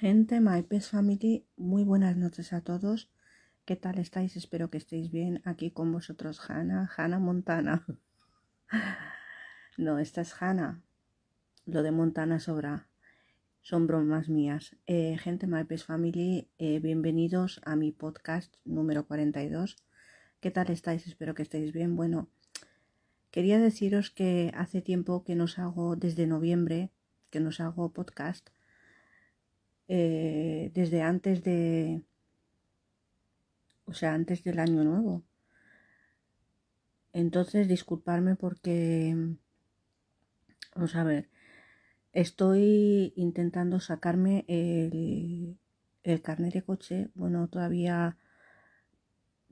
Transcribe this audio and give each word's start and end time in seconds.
Gente, 0.00 0.40
My 0.40 0.66
Family, 0.80 1.46
muy 1.56 1.84
buenas 1.84 2.16
noches 2.16 2.52
a 2.52 2.62
todos. 2.62 3.12
¿Qué 3.64 3.76
tal 3.76 4.00
estáis? 4.00 4.36
Espero 4.36 4.68
que 4.68 4.76
estéis 4.76 5.12
bien. 5.12 5.40
Aquí 5.44 5.70
con 5.70 5.92
vosotros, 5.92 6.40
Hannah, 6.50 6.90
Hannah 6.96 7.20
Montana. 7.20 7.86
no, 9.78 10.00
esta 10.00 10.22
es 10.22 10.34
Hannah. 10.42 10.82
Lo 11.64 11.84
de 11.84 11.92
Montana 11.92 12.40
sobra. 12.40 12.88
Son 13.62 13.86
bromas 13.86 14.28
mías. 14.28 14.76
Eh, 14.88 15.16
gente, 15.16 15.46
My 15.46 15.62
Pet 15.62 15.84
Family, 15.84 16.48
eh, 16.58 16.80
bienvenidos 16.80 17.60
a 17.64 17.76
mi 17.76 17.92
podcast 17.92 18.52
número 18.64 19.06
42. 19.06 19.76
¿Qué 20.40 20.50
tal 20.50 20.70
estáis? 20.70 21.06
Espero 21.06 21.36
que 21.36 21.42
estéis 21.42 21.72
bien. 21.72 21.94
Bueno, 21.94 22.28
quería 23.30 23.60
deciros 23.60 24.10
que 24.10 24.50
hace 24.56 24.82
tiempo 24.82 25.22
que 25.22 25.36
nos 25.36 25.60
hago, 25.60 25.94
desde 25.94 26.26
noviembre, 26.26 26.90
que 27.30 27.38
nos 27.38 27.60
hago 27.60 27.92
podcast 27.92 28.50
eh, 29.88 30.70
desde 30.74 31.02
antes 31.02 31.42
de, 31.42 32.02
o 33.86 33.92
sea, 33.94 34.14
antes 34.14 34.44
del 34.44 34.58
año 34.58 34.84
nuevo. 34.84 35.24
Entonces, 37.12 37.68
disculparme 37.68 38.34
porque, 38.34 39.14
vamos 40.74 40.96
a 40.96 41.04
ver, 41.04 41.30
estoy 42.12 43.12
intentando 43.16 43.78
sacarme 43.80 44.44
el, 44.48 45.58
el 46.02 46.22
carnet 46.22 46.52
de 46.54 46.62
coche. 46.62 47.10
Bueno, 47.14 47.48
todavía 47.48 48.16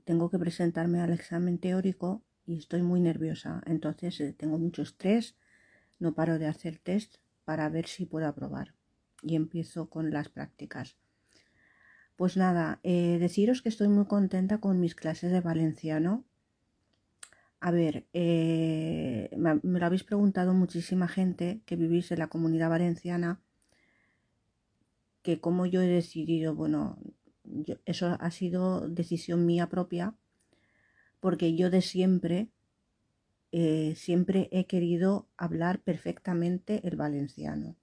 tengo 0.03 0.29
que 0.29 0.39
presentarme 0.39 0.99
al 0.99 1.13
examen 1.13 1.57
teórico 1.57 2.23
y 2.45 2.57
estoy 2.57 2.81
muy 2.81 2.99
nerviosa. 2.99 3.61
Entonces, 3.65 4.19
eh, 4.19 4.33
tengo 4.33 4.57
mucho 4.57 4.81
estrés, 4.81 5.37
no 5.99 6.13
paro 6.13 6.39
de 6.39 6.47
hacer 6.47 6.79
test 6.79 7.17
para 7.45 7.69
ver 7.69 7.87
si 7.87 8.05
puedo 8.05 8.27
aprobar 8.27 8.73
y 9.23 9.35
empiezo 9.35 9.89
con 9.89 10.11
las 10.11 10.29
prácticas. 10.29 10.97
Pues 12.15 12.37
nada, 12.37 12.79
eh, 12.83 13.17
deciros 13.19 13.61
que 13.61 13.69
estoy 13.69 13.87
muy 13.87 14.05
contenta 14.05 14.59
con 14.59 14.79
mis 14.79 14.93
clases 14.95 15.31
de 15.31 15.41
valenciano. 15.41 16.23
A 17.59 17.71
ver, 17.71 18.05
eh, 18.13 19.29
me, 19.35 19.59
lo 19.63 19.85
habéis 19.85 20.03
preguntado 20.03 20.53
muchísima 20.53 21.07
gente 21.07 21.61
que 21.65 21.75
vivís 21.75 22.11
en 22.11 22.19
la 22.19 22.27
comunidad 22.27 22.69
valenciana, 22.69 23.41
que 25.23 25.39
como 25.39 25.65
yo 25.65 25.81
he 25.81 25.87
decidido, 25.87 26.53
bueno, 26.53 26.99
eso 27.85 28.17
ha 28.19 28.31
sido 28.31 28.87
decisión 28.89 29.45
mía 29.45 29.69
propia, 29.69 30.15
porque 31.19 31.55
yo 31.55 31.69
de 31.69 31.81
siempre, 31.81 32.49
eh, 33.51 33.95
siempre 33.95 34.49
he 34.51 34.65
querido 34.65 35.29
hablar 35.37 35.79
perfectamente 35.81 36.85
el 36.87 36.97
valenciano. 36.97 37.77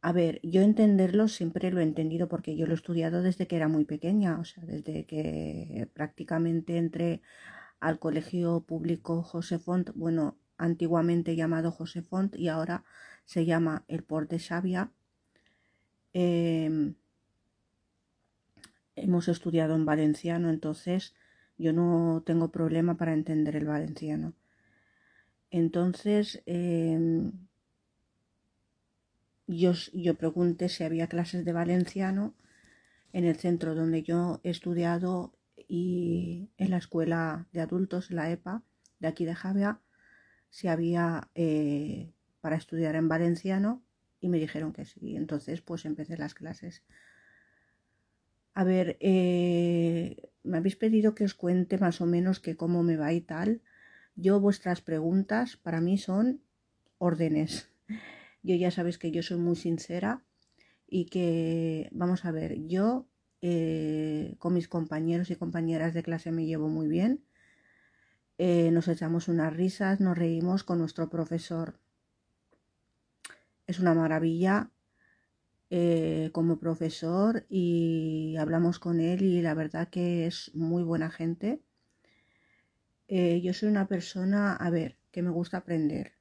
A 0.00 0.12
ver, 0.12 0.40
yo 0.42 0.62
entenderlo 0.62 1.28
siempre 1.28 1.70
lo 1.70 1.80
he 1.80 1.82
entendido 1.82 2.28
porque 2.28 2.56
yo 2.56 2.66
lo 2.66 2.72
he 2.72 2.76
estudiado 2.76 3.22
desde 3.22 3.46
que 3.46 3.56
era 3.56 3.68
muy 3.68 3.84
pequeña, 3.84 4.38
o 4.40 4.44
sea, 4.44 4.64
desde 4.64 5.06
que 5.06 5.88
prácticamente 5.92 6.76
entré 6.76 7.20
al 7.80 7.98
colegio 7.98 8.60
público 8.60 9.22
José 9.22 9.58
Font, 9.58 9.90
bueno, 9.94 10.36
antiguamente 10.56 11.36
llamado 11.36 11.70
José 11.72 12.02
Font 12.02 12.36
y 12.36 12.48
ahora 12.48 12.84
se 13.24 13.44
llama 13.46 13.84
el 13.88 14.04
Port 14.04 14.30
de 14.30 14.38
Xavia. 14.38 14.92
Em, 16.12 16.94
hemos 18.96 19.28
estudiado 19.28 19.74
en 19.74 19.84
valenciano, 19.86 20.50
entonces 20.50 21.14
yo 21.56 21.72
no 21.72 22.22
tengo 22.26 22.50
problema 22.50 22.96
para 22.96 23.14
entender 23.14 23.56
el 23.56 23.66
valenciano. 23.66 24.34
Entonces, 25.50 26.42
em, 26.46 27.32
yo, 29.48 29.72
yo 29.94 30.14
pregunté 30.14 30.68
si 30.68 30.84
había 30.84 31.08
clases 31.08 31.44
de 31.44 31.52
valenciano 31.52 32.34
en 33.12 33.24
el 33.24 33.36
centro 33.36 33.74
donde 33.74 34.02
yo 34.02 34.40
he 34.44 34.50
estudiado 34.50 35.32
y 35.66 36.50
en 36.58 36.70
la 36.70 36.76
escuela 36.76 37.46
de 37.52 37.62
adultos, 37.62 38.10
la 38.10 38.30
EPA, 38.30 38.62
de 39.00 39.08
aquí 39.08 39.24
de 39.24 39.34
Javia, 39.34 39.80
si 40.50 40.68
había 40.68 41.30
eh, 41.34 42.12
para 42.40 42.56
estudiar 42.56 42.94
en 42.94 43.08
valenciano 43.08 43.82
y 44.20 44.28
me 44.28 44.38
dijeron 44.38 44.72
que 44.72 44.84
sí. 44.84 45.16
Entonces 45.16 45.62
pues 45.62 45.84
empecé 45.86 46.16
las 46.18 46.34
clases. 46.34 46.82
A 48.54 48.64
ver, 48.64 48.98
eh, 49.00 50.30
me 50.42 50.58
habéis 50.58 50.76
pedido 50.76 51.14
que 51.14 51.24
os 51.24 51.34
cuente 51.34 51.78
más 51.78 52.00
o 52.00 52.06
menos 52.06 52.40
que 52.40 52.56
cómo 52.56 52.82
me 52.82 52.96
va 52.96 53.12
y 53.12 53.20
tal. 53.20 53.62
Yo 54.14 54.40
vuestras 54.40 54.82
preguntas 54.82 55.56
para 55.56 55.80
mí 55.80 55.96
son 55.96 56.42
órdenes. 56.98 57.70
Yo 58.42 58.54
ya 58.56 58.70
sabéis 58.70 58.98
que 58.98 59.10
yo 59.10 59.22
soy 59.22 59.38
muy 59.38 59.56
sincera 59.56 60.22
y 60.86 61.06
que, 61.06 61.88
vamos 61.92 62.24
a 62.24 62.30
ver, 62.30 62.66
yo 62.66 63.06
eh, 63.40 64.34
con 64.38 64.54
mis 64.54 64.68
compañeros 64.68 65.30
y 65.30 65.36
compañeras 65.36 65.94
de 65.94 66.02
clase 66.02 66.32
me 66.32 66.46
llevo 66.46 66.68
muy 66.68 66.88
bien. 66.88 67.24
Eh, 68.38 68.70
nos 68.70 68.88
echamos 68.88 69.28
unas 69.28 69.54
risas, 69.54 70.00
nos 70.00 70.16
reímos 70.16 70.64
con 70.64 70.78
nuestro 70.78 71.08
profesor. 71.10 71.78
Es 73.66 73.78
una 73.80 73.94
maravilla 73.94 74.70
eh, 75.70 76.30
como 76.32 76.58
profesor 76.58 77.44
y 77.48 78.36
hablamos 78.38 78.78
con 78.78 79.00
él 79.00 79.22
y 79.22 79.42
la 79.42 79.54
verdad 79.54 79.88
que 79.88 80.26
es 80.26 80.54
muy 80.54 80.82
buena 80.82 81.10
gente. 81.10 81.60
yo 83.08 83.52
soy 83.54 83.68
una 83.68 83.86
persona, 83.88 84.54
a 84.54 84.70
ver, 84.70 84.96
que 85.10 85.22
me 85.22 85.30
gusta 85.30 85.58
aprender 85.58 86.12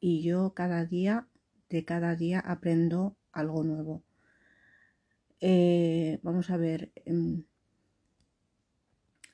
y 0.00 0.22
yo 0.22 0.54
cada 0.54 0.84
día 0.84 1.28
de 1.72 1.84
cada 1.84 2.14
día 2.14 2.38
aprendo 2.38 3.16
algo 3.32 3.64
nuevo. 3.64 4.04
Eh, 5.40 6.20
vamos 6.22 6.50
a 6.50 6.58
ver, 6.58 6.92
em, 7.06 7.44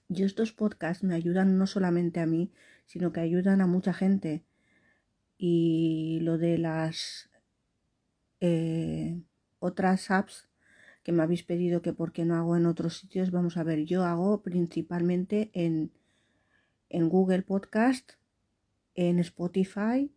yo 0.09 0.25
estos 0.25 0.53
podcasts 0.53 1.03
me 1.05 1.15
ayudan 1.17 1.59
no 1.59 1.67
solamente 1.67 2.21
a 2.21 2.27
mí, 2.27 2.53
sino 2.87 3.13
que 3.13 3.21
ayudan 3.21 3.61
a 3.61 3.67
mucha 3.67 3.93
gente. 3.93 4.45
Y 5.37 6.21
lo 6.23 6.39
de 6.39 6.59
las 6.59 7.29
eh, 8.41 9.21
otras 9.59 10.11
apps 10.11 10.49
que 11.03 11.13
me 11.13 11.23
habéis 11.23 11.43
pedido 11.43 11.83
que 11.83 11.93
por 11.93 12.13
qué 12.13 12.25
no 12.25 12.37
hago 12.37 12.57
en 12.57 12.67
otros 12.67 12.99
sitios, 12.99 13.33
vamos 13.33 13.57
a 13.57 13.65
ver, 13.65 13.85
yo 13.85 14.05
hago 14.05 14.43
principalmente 14.43 15.51
en, 15.55 15.91
en 16.89 17.09
Google 17.09 17.43
Podcast, 17.43 18.13
en 18.95 19.19
Spotify 19.19 20.13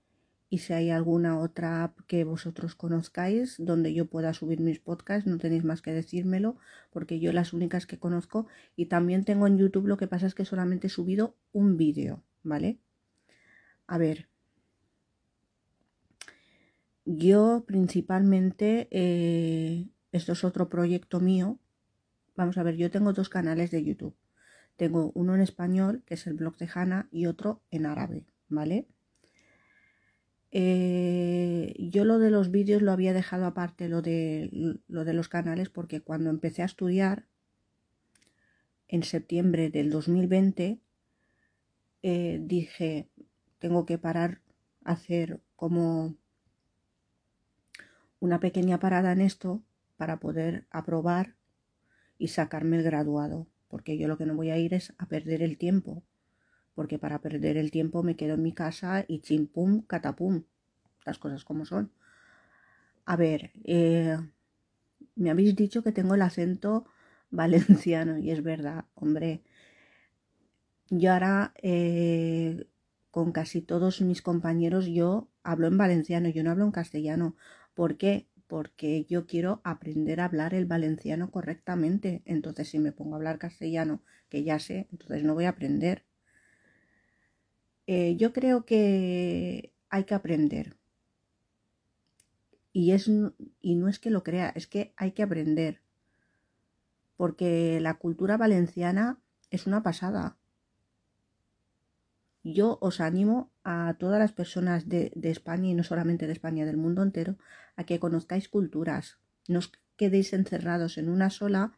y 0.52 0.58
si 0.58 0.74
hay 0.74 0.90
alguna 0.90 1.40
otra 1.40 1.82
app 1.82 1.98
que 2.08 2.26
vosotros 2.26 2.76
conozcáis 2.76 3.56
donde 3.58 3.94
yo 3.94 4.08
pueda 4.08 4.34
subir 4.34 4.60
mis 4.60 4.80
podcasts, 4.80 5.26
no 5.26 5.38
tenéis 5.38 5.64
más 5.64 5.82
que 5.82 5.94
decírmelo, 5.94 6.58
porque 6.92 7.22
yo 7.22 7.32
las 7.32 7.54
únicas 7.54 7.86
que 7.86 7.98
conozco 7.98 8.48
y 8.76 8.88
también 8.88 9.24
tengo 9.24 9.48
en 9.48 9.58
YouTube, 9.58 9.88
lo 9.88 9.96
que 9.96 10.08
pasa 10.08 10.28
es 10.28 10.36
que 10.36 10.44
solamente 10.44 10.88
he 10.88 10.90
subido 10.90 11.38
un 11.54 11.78
vídeo, 11.78 12.22
¿vale? 12.44 12.80
A 13.88 13.98
ver, 13.98 14.28
yo 17.06 17.64
principalmente, 17.66 18.90
eh, 18.92 19.88
esto 20.12 20.34
es 20.34 20.44
otro 20.44 20.68
proyecto 20.68 21.22
mío, 21.22 21.60
vamos 22.36 22.58
a 22.58 22.64
ver, 22.64 22.76
yo 22.76 22.92
tengo 22.92 23.14
dos 23.14 23.30
canales 23.30 23.72
de 23.72 23.86
YouTube. 23.86 24.16
Tengo 24.76 25.14
uno 25.16 25.34
en 25.34 25.40
español, 25.42 26.04
que 26.06 26.16
es 26.16 26.28
el 26.28 26.34
blog 26.34 26.58
de 26.58 26.70
Hanna, 26.74 27.08
y 27.10 27.28
otro 27.28 27.62
en 27.72 27.86
árabe, 27.86 28.26
¿vale? 28.50 28.90
Eh, 30.52 31.74
yo 31.78 32.04
lo 32.04 32.20
de 32.20 32.30
los 32.30 32.52
vídeos 32.52 32.82
lo 32.82 32.92
había 32.92 33.14
dejado 33.14 33.46
aparte, 33.46 33.88
lo 33.88 34.02
de, 34.02 34.78
lo 34.88 35.06
de 35.06 35.14
los 35.14 35.30
canales, 35.30 35.70
porque 35.70 36.02
cuando 36.02 36.30
empecé 36.30 36.62
a 36.62 36.66
estudiar, 36.66 37.26
en 38.90 39.04
septiembre 39.04 39.70
del 39.70 39.90
2020, 39.90 40.82
eh, 42.04 42.40
dije, 42.44 43.08
tengo 43.60 43.86
que 43.86 43.98
parar, 43.98 44.42
hacer 44.84 45.40
como 45.56 46.16
una 48.20 48.42
pequeña 48.42 48.80
parada 48.80 49.14
en 49.14 49.22
esto 49.22 49.64
para 49.96 50.20
poder 50.20 50.66
aprobar 50.72 51.36
y 52.18 52.28
sacarme 52.28 52.78
el 52.78 52.84
graduado, 52.84 53.48
porque 53.70 53.98
yo 53.98 54.10
lo 54.10 54.18
que 54.18 54.26
no 54.26 54.36
voy 54.36 54.50
a 54.50 54.58
ir 54.58 54.74
es 54.74 54.94
a 54.98 55.08
perder 55.08 55.42
el 55.42 55.58
tiempo 55.58 56.04
porque 56.82 56.98
para 56.98 57.22
perder 57.22 57.58
el 57.58 57.70
tiempo 57.70 58.02
me 58.02 58.16
quedo 58.16 58.34
en 58.34 58.42
mi 58.42 58.54
casa 58.54 59.06
y 59.08 59.20
chimpum, 59.20 59.84
catapum, 59.84 60.46
las 61.06 61.20
cosas 61.20 61.46
como 61.46 61.64
son. 61.64 61.92
A 63.06 63.16
ver, 63.16 63.52
eh, 63.64 64.18
me 65.16 65.30
habéis 65.30 65.56
dicho 65.56 65.84
que 65.84 65.92
tengo 65.92 66.16
el 66.16 66.24
acento 66.24 66.86
valenciano 67.30 68.18
y 68.18 68.32
es 68.32 68.42
verdad, 68.42 68.86
hombre. 68.96 69.44
Yo 70.90 71.14
ahora 71.14 71.54
eh, 71.64 72.68
con 73.12 73.32
casi 73.32 73.62
todos 73.62 74.02
mis 74.02 74.22
compañeros 74.22 74.86
yo 74.88 75.28
hablo 75.44 75.68
en 75.68 75.78
valenciano, 75.78 76.30
yo 76.30 76.44
no 76.44 76.52
hablo 76.52 76.66
en 76.66 76.72
castellano. 76.72 77.36
¿Por 77.74 77.98
qué? 77.98 78.28
Porque 78.48 79.06
yo 79.06 79.26
quiero 79.26 79.62
aprender 79.64 80.20
a 80.22 80.26
hablar 80.26 80.54
el 80.54 80.66
valenciano 80.66 81.32
correctamente. 81.32 82.22
Entonces 82.26 82.70
si 82.70 82.80
me 82.80 82.92
pongo 82.92 83.14
a 83.16 83.18
hablar 83.18 83.40
castellano, 83.40 84.04
que 84.30 84.44
ya 84.44 84.60
sé, 84.60 84.88
entonces 84.92 85.24
no 85.24 85.34
voy 85.34 85.46
a 85.46 85.50
aprender. 85.50 86.06
Eh, 87.94 88.16
yo 88.16 88.32
creo 88.32 88.64
que 88.64 89.74
hay 89.90 90.06
que 90.06 90.14
aprender. 90.16 90.78
Y, 92.72 92.94
es, 92.94 93.10
y 93.60 93.76
no 93.76 93.90
es 93.90 94.00
que 94.00 94.10
lo 94.10 94.24
crea, 94.24 94.48
es 94.56 94.66
que 94.66 94.94
hay 94.96 95.12
que 95.12 95.24
aprender. 95.24 95.82
Porque 97.18 97.82
la 97.82 97.96
cultura 97.96 98.38
valenciana 98.38 99.20
es 99.50 99.68
una 99.68 99.84
pasada. 99.84 100.38
Yo 102.46 102.78
os 102.80 103.02
animo 103.02 103.52
a 103.66 103.98
todas 104.00 104.20
las 104.20 104.32
personas 104.32 104.88
de, 104.88 105.12
de, 105.18 105.30
España 105.30 105.68
y 105.68 105.74
no 105.74 105.84
solamente 105.84 106.28
de 106.28 106.34
España, 106.34 106.66
del 106.66 106.78
mundo 106.78 107.04
entero, 107.04 107.36
a 107.76 107.84
que 107.84 108.00
conozcáis 108.00 108.48
culturas. 108.48 109.20
No 109.50 109.60
os 109.60 109.74
quedéis 109.98 110.32
encerrados 110.32 110.98
en 110.98 111.10
una 111.10 111.30
sola, 111.30 111.78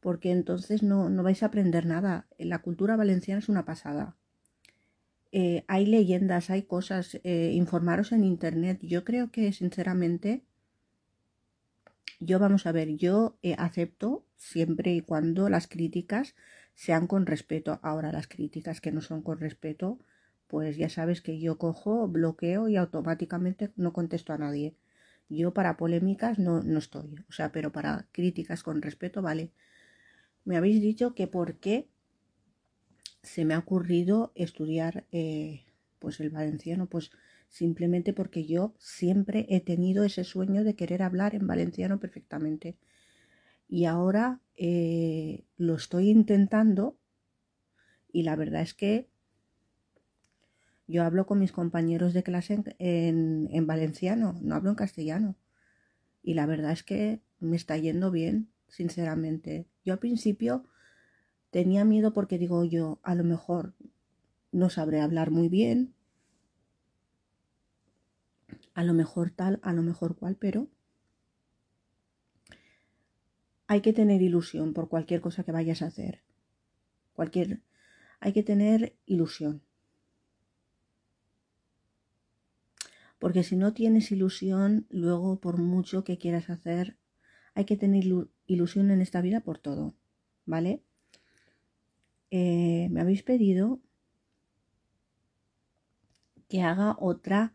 porque 0.00 0.30
entonces 0.30 0.82
no, 0.82 1.08
no 1.08 1.22
vais 1.22 1.42
a 1.42 1.46
aprender 1.46 1.86
nada. 1.86 2.26
La 2.36 2.58
cultura 2.58 2.96
valenciana 2.96 3.38
es 3.38 3.48
una 3.48 3.64
pasada. 3.64 4.14
Eh, 5.32 5.64
hay 5.66 5.86
leyendas, 5.86 6.50
hay 6.50 6.62
cosas, 6.62 7.18
eh, 7.24 7.52
informaros 7.54 8.12
en 8.12 8.24
internet. 8.24 8.78
Yo 8.82 9.04
creo 9.04 9.30
que 9.30 9.52
sinceramente, 9.52 10.44
yo 12.20 12.38
vamos 12.38 12.66
a 12.66 12.72
ver, 12.72 12.96
yo 12.96 13.36
eh, 13.42 13.54
acepto 13.58 14.24
siempre 14.36 14.92
y 14.94 15.00
cuando 15.00 15.48
las 15.48 15.66
críticas 15.66 16.34
sean 16.74 17.06
con 17.06 17.26
respeto. 17.26 17.80
Ahora 17.82 18.12
las 18.12 18.28
críticas 18.28 18.80
que 18.80 18.92
no 18.92 19.00
son 19.00 19.22
con 19.22 19.38
respeto, 19.40 19.98
pues 20.46 20.76
ya 20.76 20.88
sabes 20.88 21.22
que 21.22 21.40
yo 21.40 21.58
cojo, 21.58 22.08
bloqueo 22.08 22.68
y 22.68 22.76
automáticamente 22.76 23.72
no 23.76 23.92
contesto 23.92 24.32
a 24.32 24.38
nadie. 24.38 24.76
Yo 25.28 25.54
para 25.54 25.76
polémicas 25.78 26.38
no, 26.38 26.62
no 26.62 26.78
estoy, 26.78 27.14
o 27.28 27.32
sea, 27.32 27.52
pero 27.52 27.72
para 27.72 28.06
críticas 28.12 28.62
con 28.62 28.82
respeto, 28.82 29.22
vale. 29.22 29.50
Me 30.44 30.56
habéis 30.56 30.80
dicho 30.80 31.14
que 31.14 31.26
por 31.26 31.56
qué 31.56 31.88
se 33.22 33.44
me 33.44 33.54
ha 33.54 33.58
ocurrido 33.58 34.32
estudiar 34.34 35.04
eh, 35.12 35.64
pues 35.98 36.20
el 36.20 36.30
valenciano, 36.30 36.86
pues 36.86 37.10
simplemente 37.48 38.12
porque 38.12 38.46
yo 38.46 38.74
siempre 38.78 39.46
he 39.48 39.60
tenido 39.60 40.04
ese 40.04 40.24
sueño 40.24 40.64
de 40.64 40.74
querer 40.74 41.02
hablar 41.02 41.34
en 41.34 41.46
valenciano 41.46 42.00
perfectamente. 42.00 42.76
Y 43.68 43.84
ahora 43.84 44.40
eh, 44.56 45.44
lo 45.56 45.76
estoy 45.76 46.10
intentando 46.10 46.96
y 48.12 48.24
la 48.24 48.36
verdad 48.36 48.62
es 48.62 48.74
que 48.74 49.08
yo 50.86 51.04
hablo 51.04 51.26
con 51.26 51.38
mis 51.38 51.52
compañeros 51.52 52.12
de 52.12 52.22
clase 52.22 52.62
en, 52.78 53.48
en, 53.50 53.66
valenciano, 53.66 54.38
no 54.42 54.54
hablo 54.56 54.70
en 54.70 54.76
castellano. 54.76 55.36
Y 56.22 56.34
la 56.34 56.46
verdad 56.46 56.72
es 56.72 56.82
que 56.82 57.20
me 57.38 57.56
está 57.56 57.76
yendo 57.78 58.10
bien, 58.10 58.50
sinceramente. 58.68 59.66
Yo 59.84 59.94
al 59.94 60.00
principio 60.00 60.64
Tenía 61.52 61.84
miedo 61.84 62.14
porque 62.14 62.38
digo 62.38 62.64
yo, 62.64 62.98
a 63.02 63.14
lo 63.14 63.24
mejor 63.24 63.74
no 64.52 64.70
sabré 64.70 65.02
hablar 65.02 65.30
muy 65.30 65.50
bien, 65.50 65.92
a 68.72 68.82
lo 68.82 68.94
mejor 68.94 69.28
tal, 69.28 69.60
a 69.62 69.74
lo 69.74 69.82
mejor 69.82 70.16
cual, 70.16 70.36
pero 70.40 70.68
hay 73.66 73.82
que 73.82 73.92
tener 73.92 74.22
ilusión 74.22 74.72
por 74.72 74.88
cualquier 74.88 75.20
cosa 75.20 75.44
que 75.44 75.52
vayas 75.52 75.82
a 75.82 75.88
hacer. 75.88 76.22
Cualquier 77.12 77.60
hay 78.18 78.32
que 78.32 78.42
tener 78.42 78.96
ilusión. 79.04 79.60
Porque 83.18 83.44
si 83.44 83.56
no 83.56 83.74
tienes 83.74 84.10
ilusión, 84.10 84.86
luego 84.88 85.38
por 85.38 85.58
mucho 85.58 86.02
que 86.02 86.16
quieras 86.16 86.48
hacer, 86.48 86.96
hay 87.52 87.66
que 87.66 87.76
tener 87.76 88.04
ilusión 88.46 88.90
en 88.90 89.02
esta 89.02 89.20
vida 89.20 89.40
por 89.40 89.58
todo, 89.58 89.94
¿vale? 90.46 90.82
Eh, 92.34 92.88
me 92.90 93.00
habéis 93.02 93.22
pedido 93.22 93.78
que 96.48 96.62
haga 96.62 96.96
otra 96.98 97.52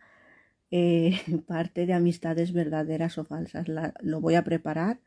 eh, 0.72 1.20
parte 1.48 1.88
de 1.88 1.94
amistades 1.94 2.54
verdaderas 2.54 3.18
o 3.18 3.24
falsas. 3.26 3.66
lo 4.02 4.22
voy 4.22 4.36
a 4.36 4.44
preparar 4.44 5.02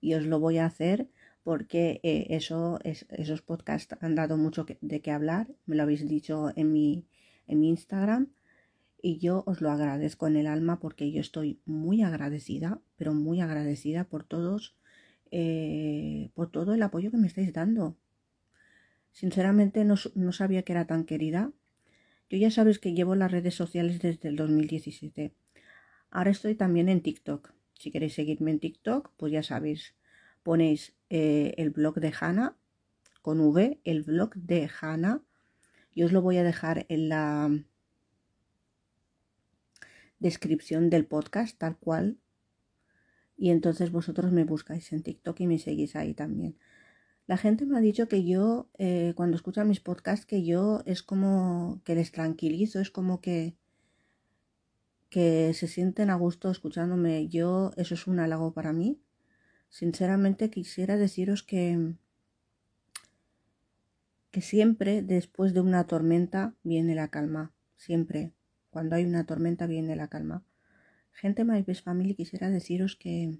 y 0.00 0.14
os 0.14 0.24
lo 0.26 0.40
voy 0.40 0.58
a 0.58 0.66
hacer 0.66 1.08
porque 1.44 2.00
eh, 2.02 2.26
eso, 2.30 2.80
esos 2.84 3.42
podcasts 3.42 3.96
han 4.00 4.16
dado 4.16 4.36
mucho 4.36 4.66
de 4.80 5.00
qué 5.02 5.12
hablar. 5.12 5.48
Me 5.66 5.76
lo 5.76 5.84
habéis 5.84 6.08
dicho 6.08 6.50
en 6.56 6.72
mi, 6.72 7.06
en 7.46 7.60
mi 7.60 7.68
Instagram 7.68 8.28
y 9.02 9.18
yo 9.18 9.44
os 9.46 9.60
lo 9.60 9.70
agradezco 9.70 10.26
en 10.26 10.36
el 10.36 10.48
alma 10.48 10.80
porque 10.80 11.12
yo 11.12 11.20
estoy 11.20 11.60
muy 11.64 12.02
agradecida, 12.02 12.80
pero 12.96 13.14
muy 13.14 13.40
agradecida 13.40 14.04
por 14.04 14.24
todos, 14.24 14.76
por 16.34 16.50
todo 16.50 16.74
el 16.74 16.82
apoyo 16.82 17.10
que 17.12 17.18
me 17.18 17.28
estáis 17.28 17.52
dando. 17.52 17.96
Sinceramente 19.12 19.84
no, 19.84 19.96
sabía 20.32 20.62
que 20.62 20.72
era 20.72 20.86
tan 20.86 21.04
querida. 21.04 21.52
Yo 22.30 22.38
ya 22.38 22.50
sabes 22.50 22.78
que 22.78 22.94
llevo 22.94 23.14
las 23.14 23.30
redes 23.30 23.54
sociales 23.54 24.00
desde 24.00 24.28
el 24.28 24.36
2017. 24.36 25.34
Ahora 26.10 26.30
estoy 26.30 26.54
también 26.54 26.88
en 26.88 27.02
TikTok. 27.02 27.52
Si 27.78 27.90
queréis 27.90 28.14
seguirme 28.14 28.50
en 28.50 28.60
TikTok, 28.60 29.12
pues 29.16 29.32
ya 29.32 29.42
sabéis, 29.42 29.94
ponéis 30.42 30.94
eh, 31.10 31.54
el 31.58 31.70
blog 31.70 32.00
de 32.00 32.12
Hanna 32.18 32.56
con 33.20 33.40
V, 33.40 33.80
el 33.84 34.02
blog 34.02 34.34
de 34.34 34.68
Hanna. 34.80 35.22
Yo 35.94 36.06
os 36.06 36.12
lo 36.12 36.22
voy 36.22 36.38
a 36.38 36.42
dejar 36.42 36.86
en 36.88 37.08
la 37.10 37.50
descripción 40.18 40.88
del 40.88 41.04
podcast, 41.04 41.58
tal 41.58 41.76
cual. 41.76 42.18
Y 43.36 43.50
entonces 43.50 43.90
vosotros 43.90 44.32
me 44.32 44.44
buscáis 44.44 44.92
en 44.92 45.02
TikTok 45.02 45.40
y 45.40 45.46
me 45.46 45.58
seguís 45.58 45.96
ahí 45.96 46.14
también. 46.14 46.56
La 47.26 47.36
gente 47.36 47.66
me 47.66 47.78
ha 47.78 47.80
dicho 47.80 48.08
que 48.08 48.24
yo, 48.24 48.68
eh, 48.78 49.12
cuando 49.14 49.36
escucha 49.36 49.64
mis 49.64 49.80
podcasts, 49.80 50.26
que 50.26 50.44
yo 50.44 50.82
es 50.86 51.02
como 51.02 51.80
que 51.84 51.94
les 51.94 52.10
tranquilizo, 52.10 52.80
es 52.80 52.90
como 52.90 53.20
que, 53.20 53.56
que 55.08 55.54
se 55.54 55.68
sienten 55.68 56.10
a 56.10 56.16
gusto 56.16 56.50
escuchándome. 56.50 57.28
Yo, 57.28 57.70
eso 57.76 57.94
es 57.94 58.06
un 58.06 58.18
halago 58.18 58.52
para 58.52 58.72
mí. 58.72 59.00
Sinceramente 59.68 60.50
quisiera 60.50 60.96
deciros 60.96 61.42
que, 61.42 61.94
que 64.30 64.40
siempre 64.40 65.02
después 65.02 65.54
de 65.54 65.60
una 65.60 65.86
tormenta 65.86 66.54
viene 66.64 66.94
la 66.94 67.08
calma. 67.08 67.54
Siempre. 67.76 68.32
Cuando 68.70 68.96
hay 68.96 69.04
una 69.04 69.26
tormenta 69.26 69.66
viene 69.66 69.96
la 69.96 70.08
calma. 70.08 70.44
Gente 71.12 71.44
My 71.44 71.62
Best 71.62 71.84
Family, 71.84 72.14
quisiera 72.14 72.50
deciros 72.50 72.96
que 72.96 73.38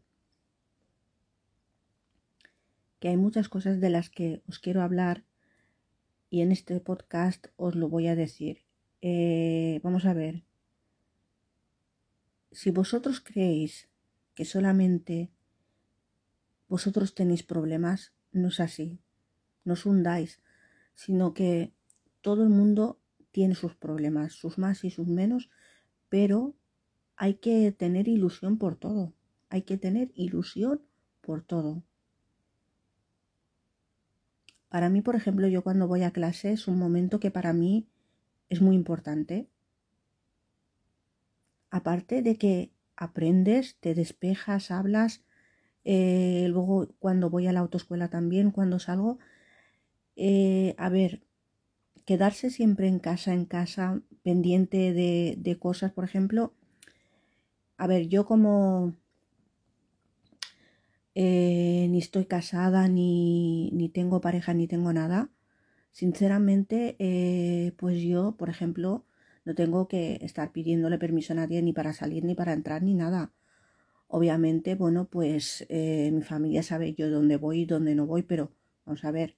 que 3.02 3.08
hay 3.08 3.16
muchas 3.16 3.49
cosas 3.49 3.81
de 3.81 3.90
las 3.90 4.10
que 4.10 4.44
os 4.46 4.60
quiero 4.60 4.81
hablar 4.81 5.25
y 6.31 6.40
en 6.40 6.52
este 6.52 6.78
podcast 6.78 7.49
os 7.56 7.75
lo 7.75 7.88
voy 7.88 8.06
a 8.06 8.14
decir. 8.14 8.64
Eh, 9.00 9.81
vamos 9.82 10.04
a 10.04 10.14
ver. 10.14 10.44
Si 12.52 12.70
vosotros 12.70 13.19
creéis 13.19 13.88
que 14.37 14.44
solamente 14.44 15.32
vosotros 16.69 17.17
tenéis 17.17 17.43
problemas, 17.43 18.12
no 18.31 18.50
es 18.50 18.60
así. 18.60 19.00
No 19.65 19.72
os 19.72 19.84
hundáis, 19.84 20.41
sino 20.94 21.34
que 21.34 21.72
todo 22.20 22.44
el 22.44 22.50
mundo 22.50 23.00
tiene 23.32 23.56
sus 23.56 23.74
problemas, 23.74 24.34
sus 24.34 24.58
más 24.58 24.84
y 24.84 24.91
sus 24.93 25.08
menos, 25.08 25.50
pero 26.08 26.55
hay 27.17 27.34
que 27.34 27.72
tener 27.72 28.06
ilusión 28.06 28.58
por 28.58 28.76
todo. 28.76 29.12
Hay 29.48 29.62
que 29.62 29.76
tener 29.76 30.12
ilusión 30.15 30.82
por 31.20 31.43
todo. 31.43 31.82
Para 34.72 34.88
mí, 34.88 35.02
por 35.02 35.17
ejemplo, 35.17 35.46
yo 35.48 35.62
cuando 35.62 35.86
voy 35.86 36.02
a 36.02 36.12
clase 36.12 36.50
es 36.50 36.67
un 36.67 36.79
momento 36.79 37.20
que 37.20 37.31
para 37.31 37.52
mí 37.52 37.86
es 38.48 38.62
muy 38.62 38.74
importante. 38.74 39.46
Aparte 41.70 42.22
de 42.22 42.38
que 42.38 42.72
aprendes, 42.96 43.76
te 43.81 43.94
despejas, 43.94 44.70
hablas, 44.70 45.24
eh, 45.84 46.46
luego 46.48 46.88
cuando 46.98 47.29
voy 47.29 47.48
a 47.48 47.52
la 47.52 47.60
autoescuela 47.60 48.08
también, 48.08 48.50
cuando 48.50 48.79
salgo, 48.79 49.19
eh, 50.17 50.74
a 50.79 50.88
ver, 50.88 51.22
quedarse 52.06 52.50
siempre 52.50 52.88
en 52.88 52.98
casa, 52.98 53.34
en 53.34 53.44
casa, 53.44 54.00
pendiente 54.22 54.94
de, 54.94 55.36
de 55.38 55.58
cosas, 55.58 55.93
por 55.93 56.05
ejemplo, 56.05 56.55
a 57.76 57.86
ver, 57.86 58.08
yo 58.08 58.24
como 58.24 58.94
eh, 61.14 61.86
ni 61.90 61.98
estoy 61.98 62.26
casada, 62.26 62.88
ni, 62.88 63.70
ni, 63.72 63.88
tengo 63.88 64.20
pareja, 64.20 64.54
ni 64.54 64.66
tengo 64.69 64.92
nada. 64.92 65.31
Sinceramente, 65.92 66.96
eh, 66.98 67.72
pues 67.76 68.00
yo, 68.02 68.36
por 68.36 68.48
ejemplo, 68.48 69.04
no 69.44 69.54
tengo 69.54 69.88
que 69.88 70.19
estar 70.22 70.52
pidiéndole 70.52 70.98
permiso 70.98 71.32
a 71.34 71.36
nadie 71.36 71.62
ni 71.62 71.72
para 71.72 71.92
salir, 71.92 72.24
ni 72.24 72.34
para 72.34 72.52
entrar, 72.54 72.82
ni 72.82 72.94
nada. 72.94 73.32
Obviamente, 74.08 74.74
bueno, 74.74 75.06
pues 75.06 75.66
eh, 75.69 76.10
mi 76.12 76.22
familia 76.22 76.62
sabe 76.62 76.94
yo 76.94 77.10
dónde 77.10 77.36
voy 77.36 77.62
y 77.62 77.66
dónde 77.66 77.94
no 77.94 78.06
voy, 78.06 78.22
pero 78.22 78.52
vamos 78.86 79.04
a 79.04 79.10
ver, 79.10 79.36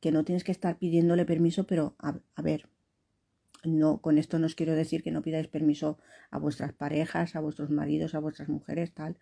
que 0.00 0.12
no 0.12 0.24
tienes 0.24 0.44
que 0.44 0.52
estar 0.52 0.78
pidiéndole 0.78 1.24
permiso, 1.24 1.66
pero 1.66 1.96
a, 1.98 2.18
a 2.34 2.42
ver, 2.42 2.68
no, 3.64 4.00
con 4.00 4.18
esto 4.18 4.38
no 4.38 4.46
os 4.46 4.54
quiero 4.54 4.74
decir 4.74 5.02
que 5.02 5.10
no 5.10 5.22
pidáis 5.22 5.48
permiso 5.48 5.98
a 6.30 6.38
vuestras 6.38 6.72
parejas, 6.72 7.36
a 7.36 7.40
vuestros 7.40 7.70
maridos, 7.70 8.14
a 8.14 8.20
vuestras 8.20 8.48
mujeres, 8.48 8.92
tal 8.94 9.18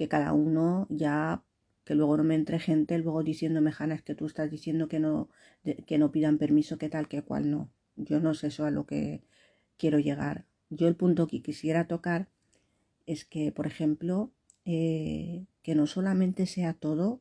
que 0.00 0.08
cada 0.08 0.32
uno 0.32 0.86
ya 0.88 1.44
que 1.84 1.94
luego 1.94 2.16
no 2.16 2.24
me 2.24 2.34
entre 2.34 2.58
gente 2.58 2.96
luego 2.96 3.22
diciéndome 3.22 3.72
Hanna 3.78 3.96
es 3.96 4.02
que 4.02 4.14
tú 4.14 4.24
estás 4.24 4.50
diciendo 4.50 4.88
que 4.88 4.98
no 4.98 5.28
que 5.86 5.98
no 5.98 6.10
pidan 6.10 6.38
permiso 6.38 6.78
que 6.78 6.88
tal 6.88 7.06
que 7.06 7.20
cual 7.22 7.50
no 7.50 7.70
yo 7.96 8.18
no 8.18 8.32
sé 8.32 8.46
eso 8.46 8.64
a 8.64 8.70
lo 8.70 8.86
que 8.86 9.22
quiero 9.76 9.98
llegar 9.98 10.46
yo 10.70 10.88
el 10.88 10.96
punto 10.96 11.26
que 11.26 11.42
quisiera 11.42 11.86
tocar 11.86 12.28
es 13.06 13.24
que, 13.24 13.50
por 13.50 13.66
ejemplo, 13.66 14.30
eh, 14.64 15.46
que 15.62 15.74
no 15.74 15.88
solamente 15.88 16.46
sea 16.46 16.74
todo 16.74 17.20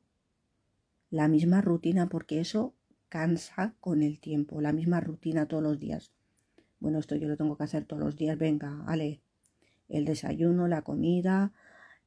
la 1.09 1.27
misma 1.27 1.61
rutina, 1.61 2.07
porque 2.09 2.39
eso 2.39 2.75
cansa 3.09 3.73
con 3.79 4.03
el 4.03 4.19
tiempo, 4.19 4.61
la 4.61 4.71
misma 4.71 4.99
rutina 4.99 5.47
todos 5.47 5.63
los 5.63 5.79
días. 5.79 6.11
Bueno, 6.79 6.99
esto 6.99 7.15
yo 7.15 7.27
lo 7.27 7.37
tengo 7.37 7.57
que 7.57 7.63
hacer 7.63 7.85
todos 7.85 8.03
los 8.03 8.15
días, 8.15 8.37
venga, 8.37 8.83
vale, 8.85 9.21
el 9.89 10.05
desayuno, 10.05 10.67
la 10.67 10.83
comida, 10.83 11.51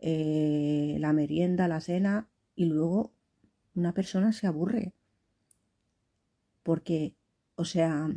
eh, 0.04 0.96
la 0.98 1.12
merienda, 1.12 1.68
la 1.68 1.80
cena, 1.80 2.28
y 2.56 2.64
luego 2.64 3.12
una 3.74 3.94
persona 3.94 4.32
se 4.32 4.48
aburre. 4.48 4.92
Porque, 6.64 7.14
o 7.54 7.64
sea, 7.64 8.08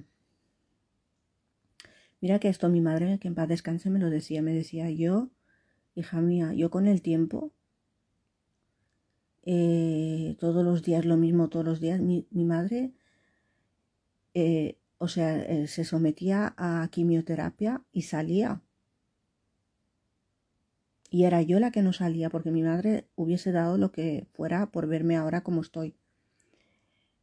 mira 2.22 2.40
que 2.40 2.50
esto 2.50 2.70
mi 2.70 2.82
madre, 2.82 3.20
que 3.20 3.28
en 3.28 3.36
paz 3.36 3.48
descanse, 3.48 3.92
me 3.92 4.00
lo 4.00 4.10
decía, 4.10 4.42
me 4.42 4.54
decía 4.54 4.90
yo, 4.90 5.30
hija 5.94 6.22
mía, 6.22 6.54
yo 6.54 6.72
con 6.72 6.88
el 6.88 7.04
tiempo 7.04 7.54
eh, 9.44 10.36
todos 10.40 10.66
los 10.66 10.82
días 10.82 11.06
lo 11.06 11.18
mismo, 11.18 11.50
todos 11.50 11.66
los 11.66 11.80
días. 11.80 12.00
Mi, 12.02 12.26
madre, 12.32 12.94
eh, 14.34 14.80
o 14.98 15.08
sea, 15.08 15.68
se 15.68 15.84
sometía 15.84 16.56
a 16.58 16.88
quimioterapia 16.92 17.84
y 17.92 18.04
salía. 18.04 18.62
Y 21.16 21.24
era 21.24 21.42
yo 21.42 21.62
la 21.62 21.72
que 21.72 21.82
no 21.82 21.94
salía, 21.94 22.30
porque 22.30 22.52
mi 22.52 22.62
madre 22.62 23.08
hubiese 23.16 23.54
dado 23.54 23.78
lo 23.78 23.94
que 23.94 24.28
fuera 24.34 24.70
por 24.70 24.86
verme 24.86 25.16
ahora 25.16 25.44
como 25.44 25.62
estoy. 25.62 25.96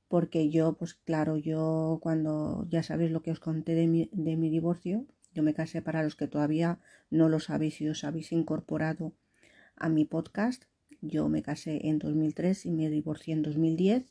Porque 0.08 0.48
yo, 0.48 0.72
pues 0.78 0.94
claro, 0.94 1.36
yo 1.36 1.98
cuando 2.00 2.66
ya 2.70 2.82
sabéis 2.82 3.10
lo 3.10 3.22
que 3.22 3.32
os 3.32 3.38
conté 3.38 3.74
de 3.74 3.86
mi, 3.88 4.08
de 4.10 4.38
mi 4.38 4.48
divorcio, 4.48 5.04
yo 5.34 5.42
me 5.42 5.52
casé 5.52 5.82
para 5.82 6.02
los 6.02 6.16
que 6.16 6.26
todavía 6.26 6.80
no 7.10 7.28
lo 7.28 7.38
sabéis 7.38 7.82
y 7.82 7.88
os 7.90 8.02
habéis 8.02 8.32
incorporado 8.32 9.12
a 9.76 9.90
mi 9.90 10.06
podcast. 10.06 10.64
Yo 11.02 11.28
me 11.28 11.42
casé 11.42 11.86
en 11.86 11.98
2003 11.98 12.64
y 12.64 12.70
me 12.70 12.88
divorcié 12.88 13.34
en 13.34 13.42
2010. 13.42 14.10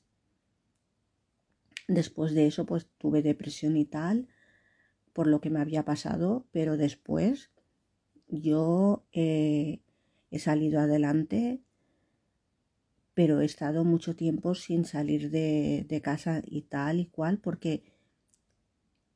Después 1.88 2.34
de 2.36 2.46
eso, 2.46 2.68
pues 2.68 2.86
tuve 3.00 3.24
depresión 3.24 3.76
y 3.78 3.86
tal, 3.86 4.28
por 5.12 5.26
lo 5.26 5.42
que 5.42 5.50
me 5.50 5.60
había 5.60 5.86
pasado, 5.86 6.46
pero 6.52 6.78
después 6.78 7.50
yo 8.32 9.04
eh, 9.12 9.82
he 10.32 10.40
salido 10.40 10.80
adelante, 10.80 11.62
pero 13.14 13.42
he 13.42 13.46
estado 13.46 13.84
mucho 13.84 14.16
tiempo 14.16 14.56
sin 14.56 14.86
salir 14.86 15.30
de, 15.30 15.86
de 15.88 16.02
casa 16.02 16.42
y 16.46 16.64
tal 16.64 17.00
y 17.00 17.06
cual, 17.06 17.38
porque 17.40 17.84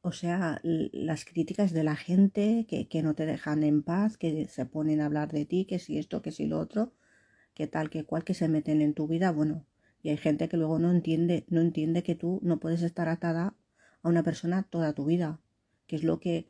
o 0.02 0.12
sea, 0.12 0.62
las 0.64 1.26
críticas 1.26 1.74
de 1.74 1.84
la 1.84 1.96
gente 1.96 2.68
que, 2.70 2.88
que, 2.88 3.02
no 3.02 3.16
te 3.16 3.26
dejan 3.26 3.64
en 3.64 3.82
paz, 3.82 4.18
que 4.18 4.48
se 4.48 4.68
ponen 4.68 5.02
a 5.02 5.08
hablar 5.08 5.32
de 5.32 5.46
ti, 5.46 5.66
que 5.66 5.80
si 5.80 5.98
esto, 5.98 6.22
que 6.22 6.32
si 6.32 6.46
lo 6.46 6.60
otro, 6.60 6.94
que 7.56 7.66
tal, 7.66 7.90
que 7.90 8.04
cual, 8.04 8.24
que 8.24 8.36
se 8.36 8.48
meten 8.48 8.84
en 8.84 8.94
tu 8.94 9.08
vida, 9.08 9.32
bueno, 9.32 9.66
y 10.04 10.10
hay 10.10 10.18
gente 10.18 10.48
que 10.48 10.58
luego 10.58 10.78
no 10.78 10.92
entiende, 10.92 11.46
no 11.50 11.60
entiende 11.60 12.04
que 12.04 12.14
tú 12.14 12.40
no 12.44 12.60
puedes 12.60 12.84
estar 12.84 13.10
atada 13.10 13.56
a 14.04 14.10
una 14.10 14.22
persona 14.22 14.62
toda 14.70 14.94
tu 14.94 15.06
vida, 15.06 15.40
que 15.88 15.96
es 15.96 16.04
lo 16.04 16.20
que 16.20 16.48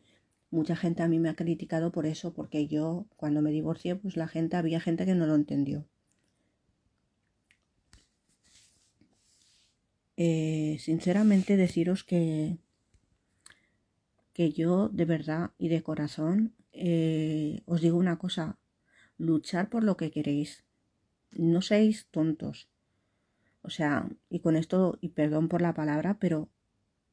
mucha 0.55 0.75
gente 0.75 1.03
a 1.03 1.07
mí 1.07 1.19
me 1.19 1.29
ha 1.29 1.35
criticado 1.35 1.91
por 1.91 2.05
eso, 2.05 2.33
porque 2.33 2.67
yo 2.67 3.05
cuando 3.17 3.41
me 3.41 3.51
divorcié, 3.51 3.95
pues 3.95 4.17
la 4.17 4.27
gente, 4.27 4.55
había 4.57 4.79
gente 4.79 5.05
que 5.05 5.15
no 5.15 5.27
lo 5.27 5.35
entendió. 5.35 5.85
Eh, 10.17 10.77
sinceramente 10.79 11.57
deciros 11.57 12.03
que 12.05 12.57
que 14.35 14.51
yo 14.51 14.89
de 14.89 15.05
verdad 15.05 15.51
y 15.57 15.69
de 15.69 15.81
corazón 15.81 16.53
eh, 16.73 17.61
os 17.65 17.79
digo 17.79 17.97
una 17.97 18.17
cosa, 18.17 18.57
luchar 19.17 19.69
por 19.69 19.81
lo 19.83 19.95
que 19.95 20.11
queréis 20.11 20.65
no 21.31 21.61
seáis 21.61 22.07
tontos. 22.11 22.67
O 23.61 23.69
sea, 23.69 24.09
y 24.29 24.39
con 24.39 24.57
esto, 24.57 24.97
y 25.01 25.09
perdón 25.09 25.47
por 25.47 25.61
la 25.61 25.73
palabra, 25.73 26.17
pero 26.19 26.49